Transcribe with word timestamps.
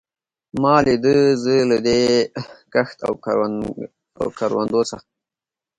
ما 0.61 0.75
لیده، 0.85 1.17
زه 1.43 1.55
له 1.69 1.77
دې 1.85 1.99
کښت 2.73 2.97
او 4.21 4.29
کروندو 4.37 4.81
څخه. 4.91 5.05